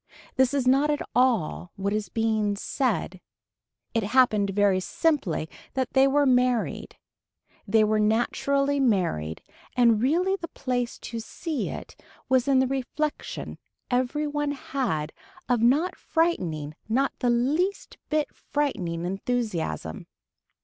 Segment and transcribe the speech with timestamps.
[0.35, 3.21] This is not at all what is being said.
[3.93, 6.97] It happened very simply that they were married.
[7.67, 9.43] They were naturally married
[9.77, 11.95] and really the place to see it
[12.27, 13.59] was in the reflection
[13.91, 15.13] every one had
[15.47, 20.07] of not frightening not the least bit frightening enthusiasm.